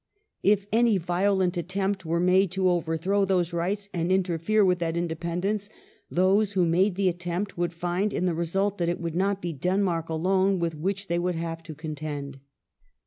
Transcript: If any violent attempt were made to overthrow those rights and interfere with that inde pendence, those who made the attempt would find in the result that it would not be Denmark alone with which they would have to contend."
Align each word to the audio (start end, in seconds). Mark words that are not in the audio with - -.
If 0.55 0.65
any 0.71 0.97
violent 0.97 1.57
attempt 1.57 2.07
were 2.07 2.19
made 2.19 2.49
to 2.53 2.67
overthrow 2.71 3.23
those 3.23 3.53
rights 3.53 3.87
and 3.93 4.11
interfere 4.11 4.65
with 4.65 4.79
that 4.79 4.97
inde 4.97 5.15
pendence, 5.19 5.69
those 6.09 6.53
who 6.53 6.65
made 6.65 6.95
the 6.95 7.07
attempt 7.07 7.55
would 7.55 7.71
find 7.71 8.11
in 8.11 8.25
the 8.25 8.33
result 8.33 8.79
that 8.79 8.89
it 8.89 8.99
would 8.99 9.15
not 9.15 9.43
be 9.43 9.53
Denmark 9.53 10.09
alone 10.09 10.57
with 10.57 10.73
which 10.73 11.05
they 11.05 11.19
would 11.19 11.35
have 11.35 11.61
to 11.61 11.75
contend." 11.75 12.39